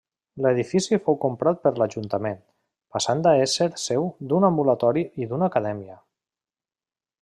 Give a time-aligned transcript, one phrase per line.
[0.43, 2.41] L'edifici fou comprat per l'ajuntament,
[2.97, 6.05] passant a ésser seu d'un ambulatori i d'una acadèmia.